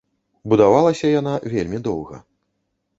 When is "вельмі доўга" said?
1.55-2.17